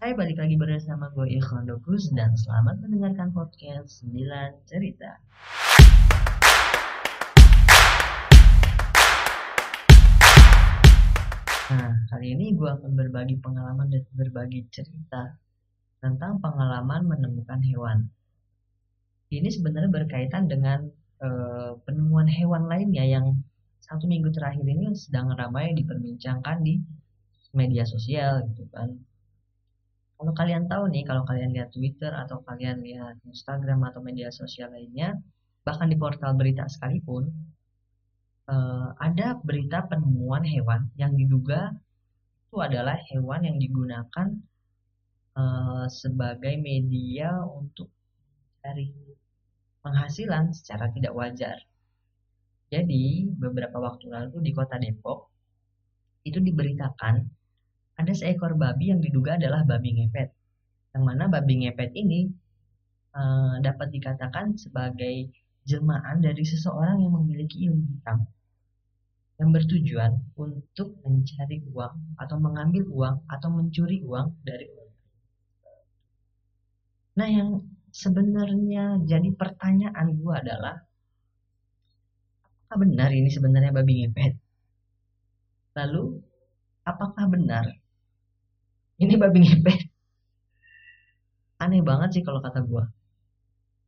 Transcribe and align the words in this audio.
Hai, 0.00 0.16
balik 0.16 0.40
lagi 0.40 0.56
bersama 0.56 1.12
gue 1.12 1.28
Ikhwan 1.28 1.68
Dokus 1.68 2.08
dan 2.16 2.32
selamat 2.32 2.80
mendengarkan 2.80 3.36
podcast 3.36 4.00
9 4.08 4.16
Cerita. 4.64 5.20
Nah, 11.68 11.92
kali 12.08 12.32
ini 12.32 12.56
gue 12.56 12.64
akan 12.64 12.96
berbagi 12.96 13.44
pengalaman 13.44 13.92
dan 13.92 14.08
berbagi 14.16 14.64
cerita 14.72 15.36
tentang 16.00 16.40
pengalaman 16.40 17.04
menemukan 17.04 17.60
hewan. 17.60 18.08
Ini 19.28 19.52
sebenarnya 19.52 19.92
berkaitan 19.92 20.48
dengan 20.48 20.88
uh, 21.20 21.76
penemuan 21.84 22.24
hewan 22.24 22.72
lainnya 22.72 23.04
yang 23.04 23.36
satu 23.84 24.08
minggu 24.08 24.32
terakhir 24.32 24.64
ini 24.64 24.96
sedang 24.96 25.36
ramai 25.36 25.76
diperbincangkan 25.76 26.64
di 26.64 26.80
media 27.52 27.84
sosial 27.84 28.48
gitu 28.48 28.64
kan. 28.72 29.09
Kalau 30.20 30.36
kalian 30.36 30.68
tahu 30.68 30.92
nih, 30.92 31.08
kalau 31.08 31.24
kalian 31.24 31.56
lihat 31.56 31.72
Twitter 31.72 32.12
atau 32.12 32.44
kalian 32.44 32.84
lihat 32.84 33.16
Instagram 33.24 33.80
atau 33.88 34.04
media 34.04 34.28
sosial 34.28 34.68
lainnya, 34.68 35.16
bahkan 35.64 35.88
di 35.88 35.96
portal 35.96 36.36
berita 36.36 36.68
sekalipun, 36.68 37.24
uh, 38.52 38.92
ada 39.00 39.40
berita 39.40 39.80
penemuan 39.88 40.44
hewan 40.44 40.92
yang 41.00 41.16
diduga 41.16 41.72
itu 42.52 42.60
adalah 42.60 43.00
hewan 43.08 43.48
yang 43.48 43.56
digunakan 43.56 44.28
uh, 45.40 45.88
sebagai 45.88 46.52
media 46.60 47.40
untuk 47.40 47.88
cari 48.60 48.92
penghasilan 49.80 50.52
secara 50.52 50.92
tidak 50.92 51.16
wajar. 51.16 51.56
Jadi, 52.68 53.24
beberapa 53.40 53.80
waktu 53.80 54.04
lalu 54.12 54.36
di 54.44 54.52
kota 54.52 54.76
Depok, 54.76 55.32
itu 56.28 56.36
diberitakan 56.44 57.39
ada 58.00 58.12
seekor 58.16 58.56
babi 58.56 58.88
yang 58.88 59.04
diduga 59.04 59.36
adalah 59.36 59.60
babi 59.68 60.00
ngepet. 60.00 60.32
Yang 60.96 61.04
mana 61.04 61.28
babi 61.28 61.54
ngepet 61.68 61.92
ini 61.92 62.32
uh, 63.12 63.60
dapat 63.60 63.92
dikatakan 63.92 64.56
sebagai 64.56 65.28
jelmaan 65.68 66.24
dari 66.24 66.40
seseorang 66.42 67.04
yang 67.04 67.12
memiliki 67.12 67.68
ilmu 67.68 67.84
hitam 67.92 68.24
yang 69.40 69.56
bertujuan 69.56 70.20
untuk 70.36 71.00
mencari 71.00 71.64
uang 71.72 72.20
atau 72.20 72.36
mengambil 72.36 72.84
uang 72.92 73.16
atau 73.24 73.48
mencuri 73.48 74.04
uang 74.04 74.36
dari 74.44 74.68
orang. 74.68 74.96
Nah, 77.16 77.28
yang 77.28 77.50
sebenarnya 77.88 79.00
jadi 79.08 79.28
pertanyaan 79.32 80.12
gue 80.12 80.34
adalah 80.36 80.84
apakah 82.44 82.76
benar 82.84 83.10
ini 83.16 83.32
sebenarnya 83.32 83.72
babi 83.72 84.04
ngepet? 84.04 84.36
Lalu, 85.72 86.20
apakah 86.84 87.24
benar 87.32 87.79
ini 89.02 89.14
babi 89.16 89.38
ngepet? 89.44 89.80
Aneh 91.64 91.82
banget 91.84 92.08
sih 92.20 92.22
kalau 92.26 92.40
kata 92.44 92.60
gue 92.64 92.84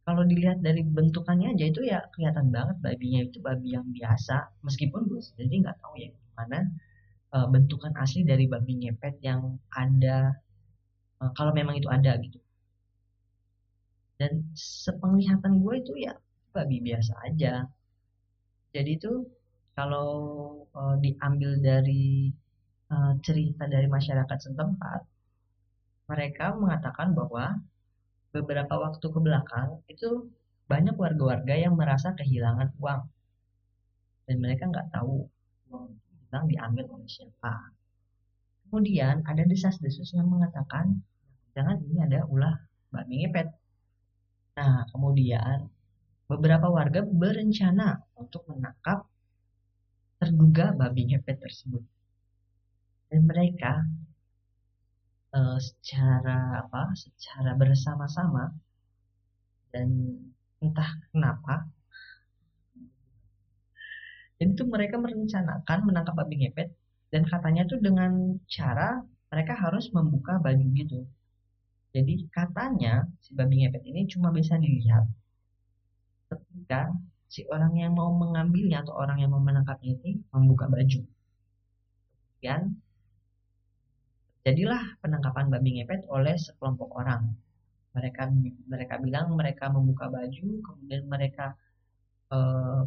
kalau 0.02 0.22
dilihat 0.27 0.58
dari 0.58 0.82
bentukannya 0.82 1.55
aja 1.55 1.64
itu 1.70 1.80
ya 1.86 2.02
kelihatan 2.10 2.50
banget 2.50 2.77
babinya 2.82 3.20
itu 3.22 3.38
babi 3.38 3.78
yang 3.78 3.86
biasa. 3.94 4.50
Meskipun 4.66 5.06
gue 5.06 5.22
sendiri 5.22 5.62
nggak 5.62 5.78
tahu 5.78 5.94
ya 5.94 6.10
gimana 6.10 6.58
uh, 7.30 7.46
bentukan 7.46 7.94
asli 7.94 8.27
dari 8.27 8.50
babi 8.50 8.83
ngepet 8.83 9.22
yang 9.22 9.62
ada 9.70 10.34
uh, 11.22 11.30
kalau 11.38 11.55
memang 11.55 11.78
itu 11.78 11.86
ada 11.86 12.18
gitu. 12.18 12.42
Dan 14.18 14.50
sepenglihatan 14.58 15.62
gue 15.62 15.74
itu 15.78 15.92
ya 16.02 16.18
babi 16.50 16.83
biasa 16.83 17.12
aja. 17.22 17.70
Jadi 18.74 18.90
itu 18.98 19.22
kalau 19.78 20.10
uh, 20.74 20.98
diambil 20.98 21.62
dari 21.62 22.34
uh, 22.93 23.12
cerita 23.25 23.65
dari 23.65 23.89
masyarakat 23.89 24.39
setempat 24.39 25.01
mereka 26.12 26.53
mengatakan 26.53 27.17
bahwa 27.17 27.57
beberapa 28.37 28.75
waktu 28.77 29.07
ke 29.09 29.21
belakang 29.21 29.81
itu 29.89 30.29
banyak 30.69 30.97
warga-warga 30.97 31.57
yang 31.57 31.77
merasa 31.77 32.13
kehilangan 32.13 32.73
uang 32.81 33.03
dan 34.29 34.36
mereka 34.41 34.69
nggak 34.69 34.89
tahu 34.92 35.29
uang 35.73 35.89
hilang 36.29 36.45
diambil 36.48 36.85
oleh 36.97 37.08
siapa. 37.08 37.77
Kemudian 38.69 39.20
ada 39.29 39.42
desas-desus 39.45 40.17
yang 40.17 40.33
mengatakan 40.33 41.05
jangan 41.52 41.77
ini 41.85 42.01
ada 42.01 42.25
ulah 42.25 42.57
babi 42.89 43.25
ngepet. 43.25 43.48
Nah 44.57 44.89
kemudian 44.89 45.69
beberapa 46.29 46.73
warga 46.73 47.05
berencana 47.05 48.01
untuk 48.17 48.48
menangkap 48.48 49.05
terduga 50.17 50.73
babi 50.73 51.13
ngepet 51.13 51.36
tersebut. 51.36 51.85
Dan 53.12 53.28
mereka 53.28 53.84
uh, 55.36 55.61
secara 55.61 56.64
apa 56.64 56.96
secara 56.96 57.52
bersama-sama 57.61 58.56
dan 59.68 60.17
entah 60.64 60.96
kenapa 61.12 61.68
jadi 64.42 64.58
itu 64.58 64.67
mereka 64.67 64.98
merencanakan 64.98 65.78
menangkap 65.86 66.18
babi 66.18 66.42
ngepet 66.42 66.74
dan 67.14 67.22
katanya 67.22 67.62
tuh 67.62 67.78
dengan 67.78 68.42
cara 68.51 68.98
mereka 69.30 69.55
harus 69.55 69.86
membuka 69.95 70.42
baju 70.42 70.67
gitu. 70.74 71.06
Jadi 71.95 72.27
katanya 72.27 73.06
si 73.22 73.39
babi 73.39 73.62
ngepet 73.62 73.86
ini 73.86 74.11
cuma 74.11 74.34
bisa 74.34 74.58
dilihat 74.58 75.06
ketika 76.27 76.90
si 77.30 77.46
orang 77.55 77.78
yang 77.78 77.95
mau 77.95 78.11
mengambilnya 78.11 78.83
atau 78.83 78.98
orang 78.98 79.22
yang 79.22 79.30
mau 79.30 79.39
menangkapnya 79.39 79.95
ini 80.02 80.18
membuka 80.34 80.67
baju. 80.67 81.06
Kemudian 82.42 82.82
Jadilah 84.42 84.98
penangkapan 84.98 85.55
babi 85.55 85.79
ngepet 85.79 86.03
oleh 86.11 86.35
sekelompok 86.35 86.91
orang. 86.98 87.30
Mereka 87.95 88.23
mereka 88.67 88.95
bilang 88.98 89.39
mereka 89.39 89.70
membuka 89.70 90.11
baju, 90.11 90.48
kemudian 90.67 91.07
mereka 91.07 91.55
uh, 92.35 92.83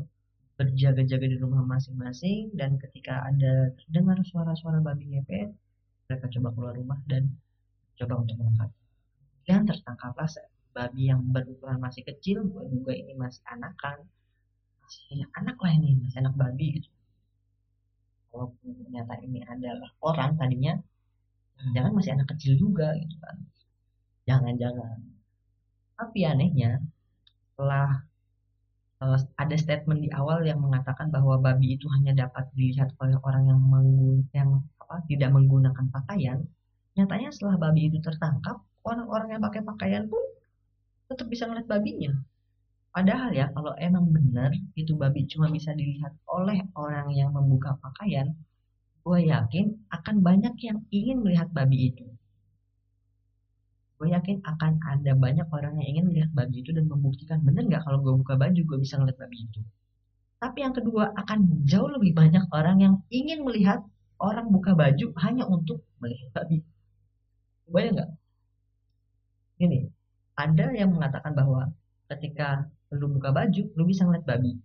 berjaga-jaga 0.60 1.28
di 1.32 1.38
rumah 1.40 1.64
masing-masing 1.64 2.52
dan 2.60 2.76
ketika 2.76 3.24
ada 3.24 3.72
terdengar 3.80 4.20
suara-suara 4.28 4.84
babi 4.84 5.16
ngepet, 5.16 5.52
mereka 6.12 6.26
coba 6.36 6.48
keluar 6.52 6.74
rumah 6.76 7.00
dan 7.08 7.32
coba 7.96 8.20
untuk 8.20 8.36
menangkap. 8.36 8.70
Dan 9.48 9.64
tertangkaplah 9.64 10.28
babi 10.76 11.08
yang 11.08 11.24
berukuran 11.32 11.80
masih 11.80 12.04
kecil, 12.04 12.44
gue 12.44 12.68
juga 12.68 12.92
ini 12.92 13.16
masih 13.16 13.40
anakan, 13.48 14.04
masih 14.84 15.24
anak 15.40 15.56
lah 15.56 15.72
ini, 15.72 16.04
masih 16.04 16.20
anak 16.20 16.36
babi 16.36 16.84
gitu. 16.84 16.92
Walaupun 18.36 18.76
ternyata 18.76 19.14
ini 19.24 19.40
adalah 19.48 19.88
orang 20.04 20.36
tadinya 20.36 20.76
jangan 21.76 21.92
masih 21.96 22.12
anak 22.16 22.28
kecil 22.36 22.54
juga 22.60 22.94
gitu 23.00 23.16
kan. 23.24 23.36
Jangan-jangan. 24.30 24.98
Tapi 25.96 26.20
anehnya 26.28 26.84
setelah 27.54 28.04
uh, 29.00 29.20
ada 29.40 29.56
statement 29.56 30.04
di 30.04 30.10
awal 30.12 30.44
yang 30.44 30.60
mengatakan 30.60 31.08
bahwa 31.14 31.40
babi 31.40 31.80
itu 31.80 31.88
hanya 31.96 32.28
dapat 32.28 32.52
dilihat 32.58 32.92
oleh 33.00 33.16
orang 33.24 33.44
yang 33.48 33.60
menggun 33.62 34.28
yang 34.36 34.50
apa 34.82 35.02
tidak 35.10 35.34
menggunakan 35.34 35.86
pakaian 35.90 36.46
nyatanya 36.96 37.30
setelah 37.34 37.58
babi 37.60 37.92
itu 37.92 38.00
tertangkap 38.00 38.62
orang-orang 38.88 39.36
yang 39.36 39.42
pakai 39.44 39.62
pakaian 39.66 40.04
pun 40.08 40.22
tetap 41.12 41.28
bisa 41.28 41.46
ngeliat 41.46 41.68
babinya. 41.68 42.12
Padahal 42.96 43.36
ya 43.36 43.52
kalau 43.52 43.76
emang 43.76 44.08
benar 44.08 44.56
itu 44.80 44.96
babi 44.96 45.28
cuma 45.28 45.52
bisa 45.52 45.76
dilihat 45.76 46.16
oleh 46.32 46.64
orang 46.80 47.12
yang 47.12 47.36
membuka 47.36 47.76
pakaian 47.84 48.32
gue 49.06 49.20
yakin 49.30 49.66
akan 49.94 50.16
banyak 50.26 50.56
yang 50.66 50.82
ingin 50.90 51.22
melihat 51.22 51.46
babi 51.54 51.94
itu. 51.94 52.06
Gue 54.02 54.10
yakin 54.12 54.42
akan 54.42 54.82
ada 54.82 55.14
banyak 55.14 55.46
orang 55.54 55.78
yang 55.78 55.88
ingin 55.94 56.06
melihat 56.10 56.32
babi 56.34 56.66
itu 56.66 56.74
dan 56.74 56.90
membuktikan 56.90 57.40
bener 57.46 57.70
nggak 57.70 57.86
kalau 57.86 58.02
gue 58.02 58.14
buka 58.18 58.34
baju 58.34 58.58
gue 58.58 58.78
bisa 58.82 58.98
ngeliat 58.98 59.18
babi 59.22 59.46
itu. 59.46 59.62
Tapi 60.42 60.58
yang 60.66 60.74
kedua 60.74 61.14
akan 61.14 61.64
jauh 61.70 61.88
lebih 61.94 62.18
banyak 62.18 62.50
orang 62.50 62.78
yang 62.82 62.96
ingin 63.14 63.46
melihat 63.46 63.86
orang 64.18 64.50
buka 64.50 64.74
baju 64.74 65.06
hanya 65.22 65.46
untuk 65.46 65.86
melihat 66.02 66.30
babi. 66.34 66.66
Bayang 67.70 67.94
nggak? 68.02 68.12
Ini 69.62 69.79
ada 70.35 70.66
yang 70.74 70.90
mengatakan 70.91 71.32
bahwa 71.38 71.70
ketika 72.09 72.68
lu 72.90 73.08
buka 73.08 73.29
baju, 73.29 73.64
lu 73.78 73.84
bisa 73.85 74.03
ngeliat 74.03 74.26
babi. 74.26 74.58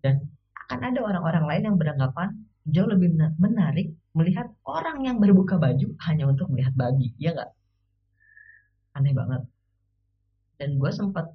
Dan 0.00 0.32
akan 0.66 0.80
ada 0.80 1.00
orang-orang 1.04 1.44
lain 1.44 1.62
yang 1.68 1.76
beranggapan 1.76 2.49
jauh 2.68 2.88
lebih 2.88 3.16
menarik 3.40 3.96
melihat 4.12 4.52
orang 4.66 5.06
yang 5.06 5.16
berbuka 5.22 5.56
baju 5.56 5.96
hanya 6.04 6.24
untuk 6.28 6.50
melihat 6.52 6.74
babi, 6.76 7.14
ya 7.16 7.32
nggak? 7.32 7.50
Aneh 8.98 9.14
banget. 9.14 9.42
Dan 10.60 10.76
gue 10.76 10.90
sempat 10.92 11.30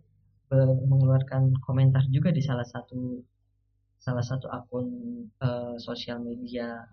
mengeluarkan 0.86 1.58
komentar 1.66 2.06
juga 2.14 2.30
di 2.30 2.40
salah 2.40 2.64
satu 2.64 3.20
salah 3.98 4.22
satu 4.22 4.46
akun 4.54 4.88
uh, 5.42 5.74
sosial 5.82 6.22
media 6.22 6.86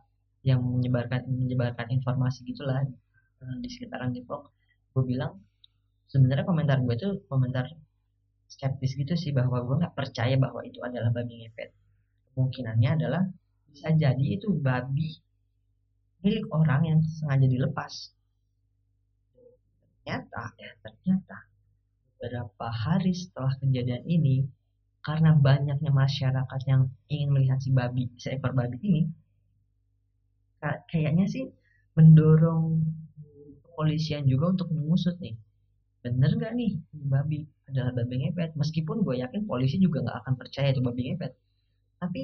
yang 0.42 0.64
menyebarkan 0.64 1.28
menyebarkan 1.28 1.92
informasi 1.92 2.42
gitulah 2.48 2.80
uh, 3.44 3.56
di 3.60 3.68
sekitaran 3.68 4.16
Depok. 4.16 4.48
Gue 4.96 5.04
bilang 5.04 5.36
sebenarnya 6.08 6.48
komentar 6.48 6.80
gue 6.80 6.94
itu 6.96 7.20
komentar 7.28 7.68
skeptis 8.48 8.96
gitu 8.96 9.12
sih 9.12 9.36
bahwa 9.36 9.60
gue 9.64 9.76
nggak 9.84 9.94
percaya 9.96 10.36
bahwa 10.40 10.64
itu 10.64 10.80
adalah 10.80 11.12
babi 11.12 11.44
ngepet. 11.44 11.70
Kemungkinannya 12.32 12.90
adalah 12.96 13.22
bisa 13.72 13.88
jadi 13.96 14.24
itu 14.36 14.52
babi 14.52 15.16
milik 16.22 16.46
orang 16.52 16.82
yang 16.86 17.00
sengaja 17.02 17.48
dilepas. 17.48 18.12
Ternyata 20.04 20.42
ya 20.60 20.70
ternyata 20.84 21.38
beberapa 22.20 22.68
hari 22.70 23.16
setelah 23.16 23.56
kejadian 23.58 24.04
ini 24.06 24.46
karena 25.02 25.34
banyaknya 25.34 25.90
masyarakat 25.90 26.60
yang 26.70 26.86
ingin 27.10 27.30
melihat 27.34 27.58
si 27.58 27.74
babi 27.74 28.06
seekor 28.20 28.54
babi 28.54 28.78
ini 28.86 29.02
kayaknya 30.62 31.26
sih 31.26 31.50
mendorong 31.98 32.86
kepolisian 33.66 34.22
juga 34.30 34.54
untuk 34.54 34.70
mengusut 34.70 35.18
nih 35.18 35.34
bener 36.02 36.30
nggak 36.38 36.54
nih 36.54 36.78
babi 36.94 37.46
adalah 37.72 37.92
babi 37.96 38.14
ngepet? 38.20 38.52
Meskipun 38.58 39.00
gue 39.00 39.22
yakin 39.22 39.48
polisi 39.48 39.80
juga 39.80 40.04
nggak 40.04 40.18
akan 40.22 40.34
percaya 40.36 40.68
itu 40.74 40.82
babi 40.84 41.00
ngepet. 41.08 41.32
Tapi 42.02 42.22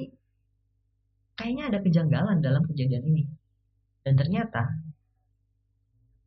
kayaknya 1.39 1.71
ada 1.71 1.79
kejanggalan 1.79 2.43
dalam 2.43 2.67
kejadian 2.67 3.07
ini. 3.07 3.23
Dan 4.03 4.19
ternyata 4.19 4.67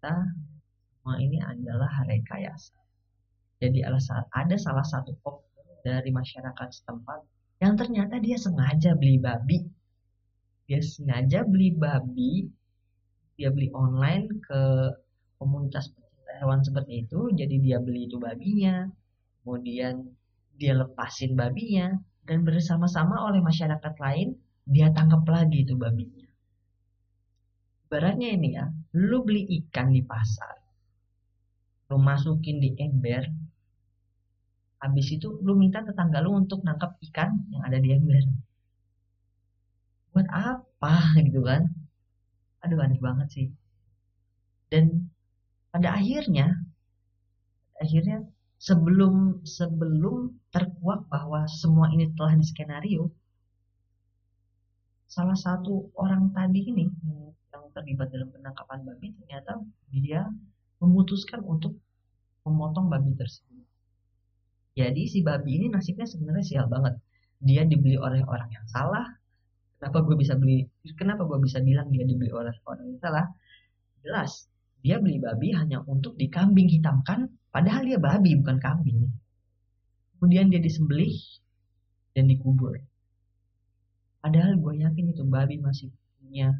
kita 0.00 0.16
semua 0.96 1.20
ini 1.20 1.36
adalah 1.44 1.92
rekayasa. 2.08 2.72
Jadi 3.60 3.84
ada 3.84 4.56
salah 4.56 4.86
satu 4.88 5.12
oknum 5.20 5.68
dari 5.84 6.08
masyarakat 6.08 6.68
setempat 6.72 7.20
yang 7.60 7.76
ternyata 7.76 8.18
dia 8.18 8.40
sengaja 8.40 8.96
beli 8.96 9.20
babi. 9.20 9.62
Dia 10.66 10.80
sengaja 10.80 11.44
beli 11.44 11.76
babi, 11.76 12.48
dia 13.36 13.52
beli 13.52 13.68
online 13.76 14.40
ke 14.40 14.62
komunitas 15.36 15.92
hewan 16.40 16.64
seperti 16.64 17.04
itu, 17.06 17.28
jadi 17.34 17.56
dia 17.60 17.78
beli 17.82 18.08
itu 18.08 18.16
babinya, 18.16 18.88
kemudian 19.42 20.06
dia 20.56 20.74
lepasin 20.74 21.36
babinya, 21.36 21.98
dan 22.24 22.46
bersama-sama 22.46 23.26
oleh 23.26 23.42
masyarakat 23.42 23.94
lain 23.98 24.38
dia 24.66 24.88
tangkap 24.94 25.22
lagi 25.26 25.66
itu 25.66 25.74
babinya. 25.74 26.26
Baratnya 27.90 28.28
ini 28.32 28.48
ya, 28.56 28.64
lu 28.96 29.20
beli 29.26 29.44
ikan 29.60 29.92
di 29.92 30.00
pasar, 30.00 30.56
lu 31.92 32.00
masukin 32.00 32.56
di 32.56 32.72
ember, 32.80 33.28
habis 34.82 35.06
itu 35.14 35.28
lu 35.44 35.52
minta 35.54 35.84
tetangga 35.86 36.18
lu 36.24 36.34
untuk 36.34 36.66
nangkap 36.66 36.98
ikan 37.10 37.30
yang 37.52 37.62
ada 37.68 37.78
di 37.78 37.92
ember. 37.94 38.24
Buat 40.12 40.28
apa 40.28 40.94
gitu 41.26 41.40
kan? 41.46 41.62
Aduh 42.64 42.78
aneh 42.82 42.98
banget 42.98 43.28
sih. 43.34 43.46
Dan 44.72 45.12
pada 45.72 46.00
akhirnya 46.00 46.46
akhirnya 47.76 48.24
sebelum 48.56 49.44
sebelum 49.44 50.38
terkuak 50.54 51.10
bahwa 51.12 51.44
semua 51.60 51.90
ini 51.94 52.08
telah 52.16 52.34
diskenario 52.40 53.10
salah 55.12 55.36
satu 55.36 55.92
orang 56.00 56.32
tadi 56.32 56.60
ini 56.72 56.88
yang 57.52 57.64
terlibat 57.76 58.08
dalam 58.08 58.32
penangkapan 58.32 58.80
babi 58.88 59.12
ternyata 59.20 59.60
dia 59.92 60.24
memutuskan 60.80 61.44
untuk 61.44 61.76
memotong 62.48 62.88
babi 62.88 63.12
tersebut 63.12 63.52
jadi 64.72 65.02
si 65.04 65.20
babi 65.20 65.60
ini 65.60 65.66
nasibnya 65.68 66.08
sebenarnya 66.08 66.44
sial 66.44 66.66
banget. 66.68 66.96
Dia 67.44 67.68
dibeli 67.68 68.00
oleh 68.00 68.24
orang 68.24 68.48
yang 68.48 68.64
salah. 68.64 69.04
Kenapa 69.76 70.00
gue 70.06 70.16
bisa 70.16 70.38
beli? 70.38 70.64
Kenapa 70.96 71.28
gue 71.28 71.38
bisa 71.42 71.60
bilang 71.60 71.92
dia 71.92 72.08
dibeli 72.08 72.32
oleh 72.32 72.54
orang 72.64 72.86
yang 72.88 73.00
salah? 73.02 73.26
Jelas, 74.00 74.48
dia 74.80 74.96
beli 75.02 75.20
babi 75.20 75.52
hanya 75.52 75.84
untuk 75.84 76.16
dikambing 76.16 76.70
hitamkan, 76.72 77.28
padahal 77.52 77.84
dia 77.84 77.98
babi 78.00 78.38
bukan 78.40 78.58
kambing. 78.62 79.12
Kemudian 80.16 80.48
dia 80.48 80.62
disembelih 80.62 81.18
dan 82.16 82.30
dikubur. 82.30 82.78
Padahal 84.22 84.54
gue 84.54 84.74
yakin 84.86 85.06
itu 85.10 85.22
babi 85.26 85.58
masih 85.58 85.90
punya 86.22 86.54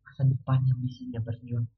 masa 0.00 0.24
depan 0.24 0.64
yang 0.64 0.78
bisa 0.80 1.04
dia 1.12 1.20
berjuang. 1.20 1.68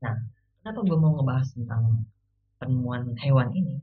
Nah, 0.00 0.16
kenapa 0.64 0.80
gue 0.80 0.96
mau 0.96 1.12
ngebahas 1.16 1.48
tentang 1.52 2.08
penemuan 2.56 3.12
hewan 3.20 3.52
ini 3.52 3.76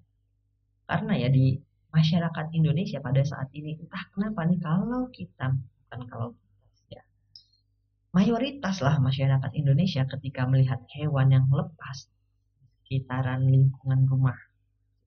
karena 0.90 1.14
ya 1.16 1.30
di 1.30 1.62
masyarakat 1.94 2.46
Indonesia 2.58 2.98
pada 2.98 3.22
saat 3.22 3.54
ini 3.54 3.78
entah 3.78 4.04
kenapa 4.12 4.44
nih 4.50 4.60
kalau 4.60 5.08
kita 5.14 5.54
bukan 5.54 6.02
kalau 6.10 6.30
ya 6.90 7.06
mayoritas 8.12 8.82
lah 8.82 8.98
masyarakat 8.98 9.52
Indonesia 9.54 10.04
ketika 10.10 10.50
melihat 10.50 10.82
hewan 10.98 11.30
yang 11.30 11.46
lepas 11.54 12.10
di 12.58 12.66
sekitaran 12.82 13.48
lingkungan 13.48 14.04
rumah 14.10 14.36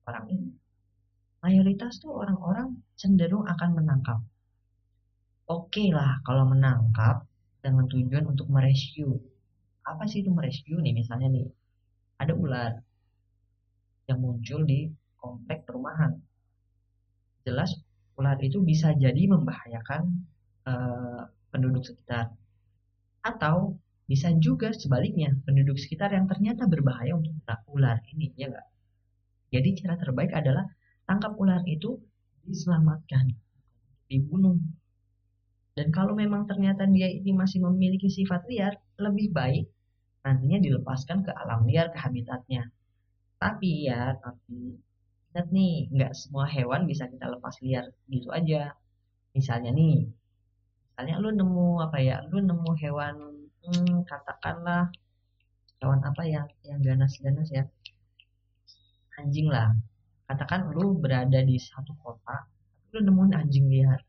orang 0.07 0.25
ini 0.31 0.49
mayoritas 1.45 2.01
tuh 2.01 2.11
orang-orang 2.21 2.73
cenderung 2.97 3.45
akan 3.45 3.69
menangkap 3.77 4.19
oke 5.45 5.69
okay 5.69 5.93
lah 5.93 6.17
kalau 6.25 6.49
menangkap 6.49 7.21
dengan 7.61 7.85
tujuan 7.85 8.25
untuk 8.25 8.49
merescue 8.49 9.13
apa 9.85 10.09
sih 10.09 10.25
itu 10.25 10.33
merescue 10.33 10.81
nih 10.81 10.93
misalnya 10.97 11.29
nih 11.29 11.45
ada 12.17 12.33
ular 12.33 12.73
yang 14.05 14.21
muncul 14.21 14.61
di 14.63 14.89
komplek 15.17 15.65
perumahan. 15.65 16.13
Jelas 17.45 17.73
ular 18.15 18.37
itu 18.41 18.61
bisa 18.61 18.93
jadi 18.93 19.25
membahayakan 19.27 20.01
uh, 20.69 21.21
penduduk 21.49 21.83
sekitar. 21.85 22.33
Atau 23.25 23.81
bisa 24.05 24.29
juga 24.37 24.69
sebaliknya, 24.69 25.33
penduduk 25.49 25.81
sekitar 25.81 26.13
yang 26.13 26.29
ternyata 26.29 26.69
berbahaya 26.69 27.17
untuk 27.17 27.33
ular 27.73 27.97
ini, 28.13 28.29
ya 28.37 28.53
enggak? 28.53 28.67
Jadi 29.49 29.69
cara 29.81 29.97
terbaik 29.97 30.31
adalah 30.33 30.69
tangkap 31.05 31.33
ular 31.37 31.61
itu 31.65 32.01
diselamatkan, 32.45 33.33
dibunuh. 34.09 34.57
Dan 35.75 35.91
kalau 35.91 36.15
memang 36.15 36.47
ternyata 36.49 36.87
dia 36.87 37.09
ini 37.11 37.31
masih 37.35 37.59
memiliki 37.65 38.07
sifat 38.07 38.47
liar, 38.47 38.73
lebih 38.97 39.31
baik 39.33 39.65
nantinya 40.25 40.57
dilepaskan 40.57 41.21
ke 41.21 41.31
alam 41.31 41.69
liar, 41.69 41.93
ke 41.93 42.01
habitatnya. 42.01 42.65
Tapi 43.37 43.85
ya, 43.85 44.17
tapi 44.17 44.81
ingat 45.29 45.47
nih, 45.53 45.73
nggak 45.93 46.11
semua 46.17 46.49
hewan 46.49 46.89
bisa 46.89 47.05
kita 47.05 47.29
lepas 47.29 47.61
liar 47.61 47.85
gitu 48.09 48.33
aja. 48.33 48.73
Misalnya 49.37 49.69
nih, 49.75 50.09
misalnya 50.89 51.15
lu 51.21 51.29
nemu 51.29 51.67
apa 51.85 51.97
ya, 52.01 52.25
lu 52.31 52.41
nemu 52.41 52.71
hewan, 52.81 53.15
hmm, 53.67 54.07
katakanlah 54.09 54.89
hewan 55.77 56.01
apa 56.01 56.23
ya, 56.25 56.41
yang 56.65 56.81
ganas-ganas 56.81 57.51
ya, 57.53 57.63
anjing 59.21 59.45
lah. 59.53 59.77
Katakan 60.25 60.73
lu 60.73 60.97
berada 60.97 61.39
di 61.45 61.57
satu 61.61 61.93
kota, 62.01 62.49
lu 62.93 62.99
nemuin 63.05 63.33
anjing 63.37 63.69
liar. 63.69 64.01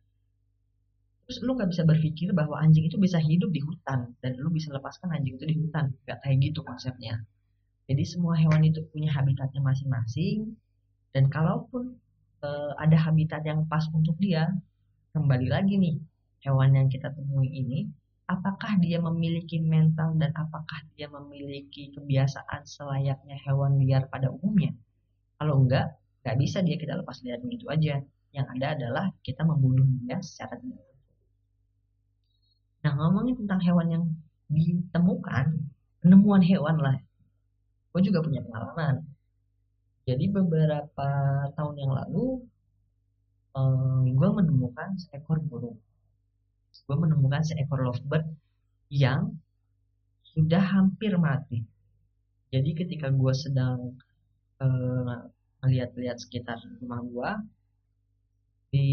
Terus 1.26 1.42
lu 1.42 1.58
nggak 1.58 1.70
bisa 1.74 1.82
berpikir 1.82 2.30
bahwa 2.32 2.56
anjing 2.62 2.86
itu 2.86 2.96
bisa 2.96 3.18
hidup 3.18 3.50
di 3.50 3.60
hutan 3.60 4.14
dan 4.22 4.32
lu 4.38 4.48
bisa 4.48 4.70
lepaskan 4.70 5.10
anjing 5.12 5.36
itu 5.36 5.44
di 5.44 5.56
hutan, 5.58 5.92
nggak 6.06 6.18
kayak 6.22 6.36
gitu 6.38 6.62
konsepnya. 6.62 7.20
Jadi 7.90 8.02
semua 8.06 8.38
hewan 8.38 8.62
itu 8.62 8.80
punya 8.94 9.10
habitatnya 9.10 9.58
masing-masing 9.58 10.54
dan 11.10 11.26
kalaupun 11.28 11.98
e, 12.40 12.48
ada 12.78 12.96
habitat 12.96 13.42
yang 13.42 13.66
pas 13.66 13.84
untuk 13.90 14.14
dia, 14.22 14.48
kembali 15.12 15.50
lagi 15.50 15.74
nih 15.76 15.96
hewan 16.46 16.78
yang 16.78 16.88
kita 16.88 17.10
temui 17.10 17.50
ini, 17.50 17.90
apakah 18.30 18.78
dia 18.78 19.02
memiliki 19.02 19.58
mental 19.58 20.14
dan 20.18 20.30
apakah 20.34 20.82
dia 20.94 21.10
memiliki 21.10 21.90
kebiasaan 21.94 22.66
selayaknya 22.66 23.38
hewan 23.42 23.82
liar 23.82 24.06
pada 24.10 24.30
umumnya? 24.30 24.74
Kalau 25.42 25.62
enggak, 25.62 25.94
nggak 26.26 26.42
bisa 26.42 26.58
dia 26.66 26.74
kita 26.74 26.98
lepas 26.98 27.22
liar 27.22 27.38
begitu 27.38 27.70
aja. 27.70 28.02
Yang 28.34 28.46
ada 28.58 28.66
adalah 28.74 29.06
kita 29.22 29.46
membunuh 29.46 29.86
dia 30.02 30.18
secara 30.18 30.58
tidak 30.58 30.82
Nah 32.82 32.92
ngomongin 32.98 33.34
tentang 33.38 33.58
hewan 33.62 33.86
yang 33.90 34.04
ditemukan, 34.46 35.58
penemuan 36.02 36.42
hewan 36.42 36.78
lah. 36.78 36.98
Gue 37.90 38.02
juga 38.02 38.22
punya 38.22 38.42
pengalaman. 38.46 39.02
Jadi 40.06 40.30
beberapa 40.30 41.08
tahun 41.58 41.74
yang 41.82 41.90
lalu 41.94 42.46
um, 43.58 44.06
eh, 44.06 44.14
gue 44.14 44.28
menemukan 44.30 44.94
seekor 45.02 45.42
burung. 45.42 45.78
Gue 46.86 46.94
menemukan 46.94 47.42
seekor 47.42 47.82
lovebird 47.82 48.26
yang 48.86 49.34
sudah 50.22 50.62
hampir 50.62 51.18
mati. 51.18 51.66
Jadi 52.54 52.70
ketika 52.78 53.10
gue 53.10 53.34
sedang 53.34 53.98
uh, 54.62 55.26
melihat-lihat 55.66 56.22
sekitar 56.22 56.62
rumah 56.78 57.02
gue 57.02 57.30
di 58.70 58.88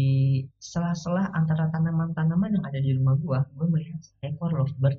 sela-sela 0.58 1.30
antara 1.30 1.70
tanaman-tanaman 1.70 2.58
yang 2.58 2.64
ada 2.66 2.80
di 2.82 2.90
rumah 2.98 3.14
gue 3.14 3.38
gue 3.54 3.66
melihat 3.70 4.00
seekor 4.02 4.50
lovebird 4.50 4.98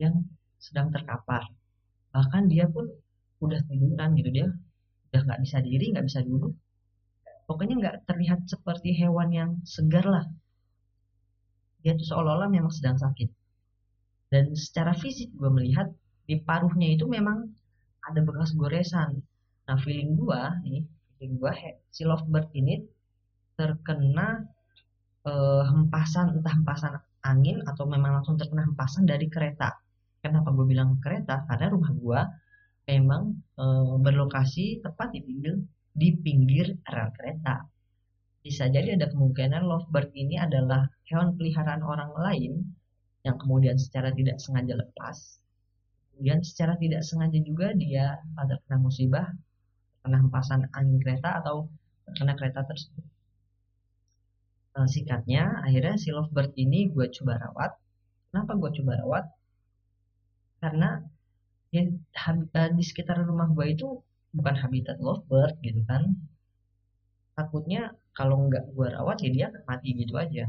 yang 0.00 0.24
sedang 0.56 0.88
terkapar. 0.88 1.44
Bahkan 2.16 2.48
dia 2.48 2.64
pun 2.72 2.88
udah 3.44 3.60
tiduran 3.68 4.16
gitu 4.16 4.30
dia 4.32 4.48
udah 5.12 5.20
nggak 5.24 5.40
bisa 5.44 5.58
diri 5.60 5.92
nggak 5.92 6.06
bisa 6.08 6.20
duduk. 6.24 6.56
Pokoknya 7.44 7.74
nggak 7.80 7.96
terlihat 8.08 8.48
seperti 8.48 8.96
hewan 8.96 9.28
yang 9.32 9.50
segar 9.68 10.04
lah. 10.08 10.24
Dia 11.84 11.96
tuh 11.96 12.08
seolah-olah 12.08 12.48
memang 12.48 12.72
sedang 12.72 12.96
sakit. 12.96 13.28
Dan 14.28 14.52
secara 14.52 14.92
fisik 14.92 15.32
gue 15.36 15.48
melihat 15.48 15.88
di 16.28 16.36
paruhnya 16.40 16.92
itu 16.92 17.08
memang 17.08 17.48
ada 18.04 18.20
bekas 18.20 18.52
goresan 18.52 19.24
nah 19.68 19.76
feeling 19.84 20.16
gue 20.16 20.42
nih 20.64 20.82
feeling 21.20 21.34
gue 21.36 21.52
si 21.92 22.02
lovebird 22.08 22.48
ini 22.56 22.80
terkena 23.54 24.48
eh, 25.28 25.62
hempasan 25.68 26.40
entah 26.40 26.54
hempasan 26.56 26.92
angin 27.28 27.60
atau 27.66 27.84
memang 27.84 28.20
langsung 28.20 28.38
terkena 28.38 28.64
hempasan 28.64 29.04
dari 29.04 29.26
kereta. 29.26 29.74
Kenapa 30.22 30.50
gue 30.54 30.66
bilang 30.66 30.98
kereta? 30.98 31.46
Karena 31.46 31.66
rumah 31.70 31.92
gue 31.94 32.20
memang 32.88 33.36
e, 33.54 33.64
berlokasi 34.00 34.80
tepat 34.80 35.14
di 35.14 35.20
pinggir 35.22 35.54
di 35.92 36.08
pinggir 36.14 36.66
rel 36.88 37.10
kereta. 37.14 37.62
Bisa 38.42 38.66
jadi 38.70 38.96
ada 38.96 39.12
kemungkinan 39.12 39.62
lovebird 39.66 40.10
ini 40.16 40.40
adalah 40.40 40.88
hewan 41.10 41.36
peliharaan 41.36 41.84
orang 41.84 42.12
lain 42.16 42.52
yang 43.26 43.36
kemudian 43.36 43.76
secara 43.76 44.10
tidak 44.14 44.40
sengaja 44.40 44.74
lepas. 44.78 45.38
Kemudian 46.14 46.42
secara 46.42 46.74
tidak 46.80 47.04
sengaja 47.06 47.38
juga 47.44 47.76
dia 47.76 48.18
terkena 48.34 48.78
musibah 48.80 49.26
terkena 50.08 50.24
hempasan 50.24 50.72
angin 50.72 50.96
kereta 51.04 51.44
atau 51.44 51.68
terkena 52.08 52.32
kereta 52.32 52.64
tersebut. 52.64 53.04
Uh, 54.72 54.88
singkatnya 54.88 55.60
akhirnya 55.60 56.00
si 56.00 56.08
lovebird 56.16 56.56
ini 56.56 56.88
gue 56.88 57.12
coba 57.12 57.36
rawat. 57.36 57.76
Kenapa 58.32 58.56
gue 58.56 58.70
coba 58.80 58.92
rawat? 59.04 59.24
Karena 60.64 61.04
ya, 61.68 61.92
uh, 61.92 62.70
di 62.72 62.84
sekitar 62.88 63.20
rumah 63.20 63.52
gue 63.52 63.68
itu 63.68 64.00
bukan 64.32 64.56
habitat 64.56 64.96
lovebird 64.96 65.60
gitu 65.60 65.84
kan. 65.84 66.16
Takutnya 67.36 67.92
kalau 68.16 68.48
nggak 68.48 68.64
gue 68.72 68.88
rawat 68.88 69.20
ya 69.20 69.28
dia 69.28 69.44
akan 69.52 69.62
mati 69.68 69.92
gitu 69.92 70.16
aja. 70.16 70.48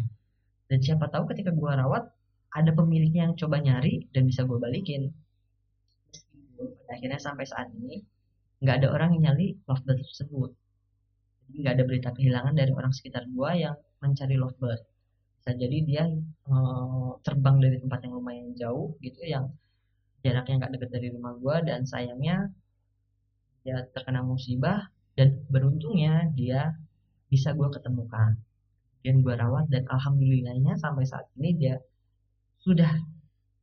Dan 0.71 0.79
siapa 0.79 1.11
tahu 1.11 1.35
ketika 1.35 1.51
gue 1.51 1.67
rawat 1.67 2.07
ada 2.55 2.71
pemiliknya 2.71 3.27
yang 3.27 3.35
coba 3.35 3.59
nyari 3.59 4.07
dan 4.15 4.23
bisa 4.23 4.47
gue 4.47 4.55
balikin. 4.55 5.11
Akhirnya 6.87 7.19
sampai 7.19 7.43
saat 7.43 7.67
ini 7.75 8.07
nggak 8.59 8.75
ada 8.83 8.87
orang 8.95 9.09
yang 9.15 9.23
nyali 9.31 9.55
lovebird 9.67 9.99
tersebut. 10.03 10.51
Jadi 11.47 11.57
nggak 11.63 11.75
ada 11.79 11.85
berita 11.89 12.09
kehilangan 12.15 12.53
dari 12.59 12.71
orang 12.75 12.93
sekitar 12.93 13.23
gue 13.25 13.51
yang 13.63 13.75
mencari 14.03 14.35
lovebird. 14.35 14.81
Bisa 15.39 15.51
jadi 15.55 15.77
dia 15.87 16.03
uh, 16.51 17.15
terbang 17.23 17.57
dari 17.63 17.77
tempat 17.79 17.99
yang 18.03 18.13
lumayan 18.19 18.51
jauh 18.59 18.99
gitu 18.99 19.21
yang 19.23 19.45
jaraknya 20.23 20.55
nggak 20.59 20.71
dekat 20.75 20.89
dari 20.91 21.07
rumah 21.15 21.33
gue 21.39 21.55
dan 21.63 21.87
sayangnya 21.87 22.51
dia 23.63 23.87
terkena 23.95 24.21
musibah 24.27 24.91
dan 25.15 25.39
beruntungnya 25.47 26.27
dia 26.35 26.75
bisa 27.31 27.55
gue 27.55 27.67
ketemukan. 27.71 28.35
Dan 28.99 29.23
gue 29.23 29.31
rawat 29.31 29.71
dan 29.71 29.87
alhamdulillahnya 29.87 30.75
sampai 30.75 31.07
saat 31.07 31.31
ini 31.39 31.55
dia 31.55 31.75
sudah 32.59 32.91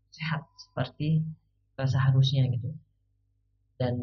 sehat 0.09 0.49
seperti 0.57 1.21
seharusnya 1.77 2.49
gitu 2.49 2.73
dan 3.77 3.95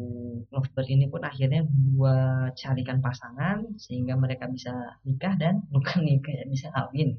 lovebird 0.54 0.86
ini 0.86 1.10
pun 1.10 1.22
akhirnya 1.26 1.66
gue 1.66 2.18
carikan 2.54 3.02
pasangan 3.02 3.74
sehingga 3.74 4.14
mereka 4.14 4.46
bisa 4.46 4.70
nikah 5.02 5.34
dan 5.34 5.62
bukan 5.74 6.06
nikah 6.06 6.32
ya 6.32 6.44
bisa 6.46 6.70
kawin. 6.70 7.18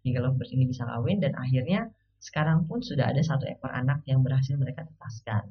Sehingga 0.00 0.22
lovebird 0.24 0.50
ini 0.54 0.64
bisa 0.70 0.86
kawin 0.86 1.18
dan 1.18 1.34
akhirnya 1.34 1.90
sekarang 2.20 2.68
pun 2.68 2.84
sudah 2.84 3.08
ada 3.08 3.24
satu 3.24 3.48
ekor 3.48 3.72
anak 3.72 4.04
yang 4.04 4.20
berhasil 4.20 4.52
mereka 4.60 4.84
tepaskan 4.84 5.48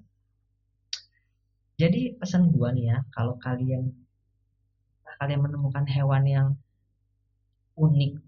jadi 1.82 2.14
pesan 2.20 2.54
gue 2.54 2.70
nih 2.76 2.86
ya 2.94 2.98
kalau 3.10 3.40
kalian 3.42 3.90
kalian 5.18 5.42
menemukan 5.42 5.88
hewan 5.90 6.24
yang 6.28 6.48
unik 7.80 8.22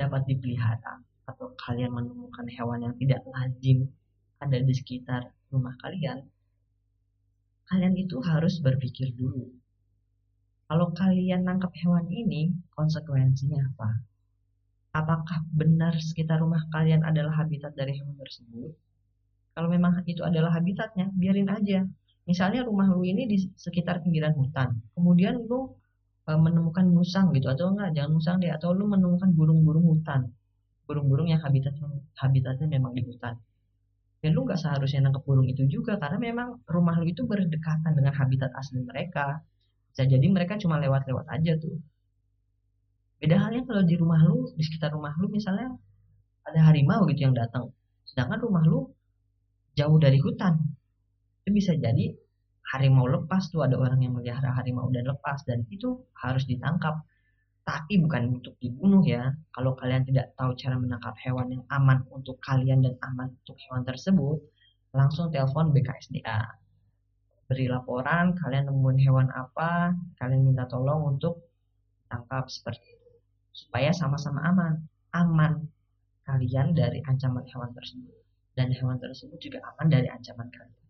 dapat 0.00 0.22
dipelihara 0.30 1.02
atau 1.28 1.52
kalian 1.60 1.92
menemukan 1.92 2.46
hewan 2.48 2.86
yang 2.86 2.94
tidak 2.96 3.20
lazim 3.28 3.90
ada 4.40 4.62
di 4.62 4.72
sekitar 4.72 5.28
rumah 5.52 5.76
kalian 5.84 6.24
kalian 7.68 7.94
itu 7.94 8.16
harus 8.24 8.60
berpikir 8.64 9.12
dulu. 9.14 9.48
Kalau 10.68 10.92
kalian 10.92 11.48
nangkap 11.48 11.72
hewan 11.80 12.08
ini, 12.12 12.52
konsekuensinya 12.76 13.60
apa? 13.72 13.88
Apakah 14.96 15.44
benar 15.52 15.96
sekitar 16.00 16.40
rumah 16.44 16.64
kalian 16.74 17.04
adalah 17.04 17.40
habitat 17.40 17.72
dari 17.72 17.96
hewan 17.96 18.16
tersebut? 18.20 18.72
Kalau 19.56 19.68
memang 19.68 20.04
itu 20.04 20.20
adalah 20.24 20.52
habitatnya, 20.52 21.08
biarin 21.16 21.48
aja. 21.48 21.84
Misalnya 22.28 22.68
rumah 22.68 22.88
lu 22.92 23.04
ini 23.04 23.24
di 23.24 23.36
sekitar 23.56 24.04
pinggiran 24.04 24.36
hutan, 24.36 24.76
kemudian 24.92 25.48
lu 25.48 25.72
e, 26.28 26.30
menemukan 26.36 26.86
musang 26.96 27.32
gitu 27.32 27.48
atau 27.48 27.72
enggak 27.72 27.88
jangan 27.96 28.10
musang 28.16 28.36
deh 28.42 28.52
atau 28.52 28.68
lu 28.76 28.84
menemukan 28.84 29.30
burung-burung 29.32 29.86
hutan 29.96 30.20
burung-burung 30.84 31.28
yang 31.32 31.40
habitat 31.44 31.72
habitatnya 32.20 32.66
memang 32.68 32.92
di 32.96 33.02
hutan 33.08 33.34
dan 34.18 34.30
lu 34.34 34.42
nggak 34.42 34.58
seharusnya 34.58 35.06
nangkep 35.06 35.22
burung 35.22 35.46
itu 35.46 35.62
juga 35.70 35.94
karena 36.02 36.18
memang 36.18 36.48
rumah 36.66 36.98
lu 36.98 37.06
itu 37.06 37.22
berdekatan 37.22 37.94
dengan 37.94 38.10
habitat 38.18 38.50
asli 38.58 38.82
mereka. 38.82 39.42
Bisa 39.94 40.02
jadi 40.10 40.26
mereka 40.26 40.58
cuma 40.58 40.82
lewat-lewat 40.82 41.26
aja 41.30 41.54
tuh. 41.58 41.78
Beda 43.18 43.38
halnya 43.38 43.62
kalau 43.66 43.82
di 43.86 43.94
rumah 43.94 44.18
lu 44.26 44.50
di 44.58 44.62
sekitar 44.62 44.90
rumah 44.94 45.14
lu 45.18 45.30
misalnya 45.30 45.74
ada 46.46 46.60
harimau 46.70 47.06
gitu 47.10 47.30
yang 47.30 47.34
datang. 47.34 47.70
Sedangkan 48.06 48.38
rumah 48.42 48.62
lu 48.66 48.90
jauh 49.78 49.98
dari 50.02 50.18
hutan. 50.18 50.58
Itu 51.46 51.54
bisa 51.54 51.78
jadi 51.78 52.14
harimau 52.74 53.06
lepas 53.06 53.48
tuh 53.54 53.62
ada 53.62 53.78
orang 53.78 54.02
yang 54.02 54.18
melihara 54.18 54.50
harimau 54.54 54.90
dan 54.90 55.06
lepas 55.06 55.46
dan 55.46 55.62
itu 55.70 56.04
harus 56.18 56.42
ditangkap 56.44 57.00
tapi 57.68 58.00
bukan 58.00 58.40
untuk 58.40 58.56
dibunuh 58.64 59.04
ya. 59.04 59.28
Kalau 59.52 59.76
kalian 59.76 60.08
tidak 60.08 60.32
tahu 60.40 60.56
cara 60.56 60.80
menangkap 60.80 61.12
hewan 61.20 61.52
yang 61.52 61.64
aman 61.68 62.00
untuk 62.08 62.40
kalian 62.40 62.80
dan 62.80 62.96
aman 63.04 63.28
untuk 63.44 63.60
hewan 63.68 63.84
tersebut, 63.84 64.40
langsung 64.96 65.28
telepon 65.28 65.76
BKSDA. 65.76 66.48
Beri 67.44 67.68
laporan, 67.68 68.32
kalian 68.40 68.72
nemuin 68.72 68.98
hewan 69.04 69.28
apa, 69.36 69.92
kalian 70.16 70.48
minta 70.48 70.64
tolong 70.64 71.12
untuk 71.12 71.44
tangkap 72.08 72.48
seperti 72.48 72.88
itu. 72.88 73.08
Supaya 73.52 73.92
sama-sama 73.92 74.48
aman. 74.48 74.80
Aman 75.12 75.68
kalian 76.24 76.72
dari 76.72 77.04
ancaman 77.04 77.44
hewan 77.52 77.68
tersebut. 77.76 78.16
Dan 78.56 78.72
hewan 78.72 78.96
tersebut 78.96 79.36
juga 79.44 79.60
aman 79.76 79.92
dari 79.92 80.08
ancaman 80.08 80.48
kalian. 80.48 80.84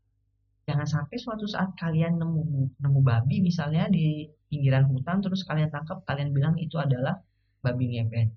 Jangan 0.70 0.86
sampai 0.86 1.16
suatu 1.18 1.42
saat 1.50 1.74
kalian 1.74 2.22
nemu 2.22 2.78
nemu 2.78 3.00
babi 3.02 3.42
misalnya 3.42 3.90
di 3.90 4.30
pinggiran 4.48 4.88
hutan 4.88 5.20
terus 5.20 5.44
kalian 5.44 5.68
tangkap 5.68 6.02
kalian 6.08 6.32
bilang 6.32 6.54
itu 6.56 6.76
adalah 6.80 7.20
babi 7.60 7.96
ngepet. 7.96 8.28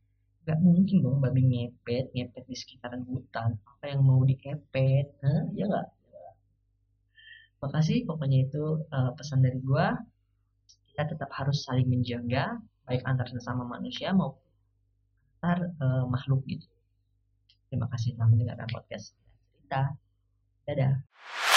Gak 0.47 0.59
mungkin 0.59 1.05
dong 1.05 1.17
babi 1.23 1.41
ngepet 1.47 2.11
ngepet 2.11 2.43
di 2.45 2.55
sekitaran 2.55 3.03
hutan. 3.07 3.57
Apa 3.63 3.85
yang 3.91 4.01
mau 4.03 4.21
diepet? 4.23 5.07
Hah? 5.23 5.43
ya 5.55 5.65
nggak? 5.67 5.87
Makasih 7.61 8.09
pokoknya 8.09 8.49
itu 8.49 8.85
uh, 8.89 9.11
pesan 9.13 9.45
dari 9.45 9.59
gua. 9.61 9.93
Kita 10.91 11.07
tetap 11.07 11.29
harus 11.31 11.63
saling 11.63 11.87
menjaga 11.87 12.59
baik 12.89 13.05
antar 13.07 13.29
sesama 13.29 13.63
manusia 13.63 14.11
maupun 14.11 14.43
antar 15.39 15.71
uh, 15.79 16.05
makhluk 16.09 16.43
gitu. 16.49 16.67
Terima 17.71 17.87
kasih 17.87 18.19
telah 18.19 18.27
mendengarkan 18.27 18.67
podcast 18.67 19.15
cerita. 19.55 19.95
Dadah 20.67 21.50